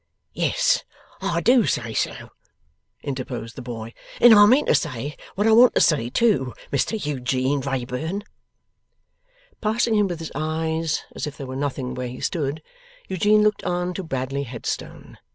[0.33, 0.83] 'Yes,
[1.21, 2.31] I do say so,'
[3.03, 3.93] interposed the boy.
[4.19, 8.23] 'And I mean to say what I want to say, too, Mr Eugene Wrayburn!'
[9.61, 12.63] Passing him with his eyes as if there were nothing where he stood,
[13.09, 15.19] Eugene looked on to Bradley Headstone.